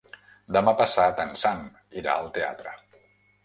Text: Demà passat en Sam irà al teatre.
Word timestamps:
Demà 0.57 0.73
passat 0.79 1.21
en 1.27 1.37
Sam 1.43 1.63
irà 2.03 2.17
al 2.23 2.33
teatre. 2.41 2.77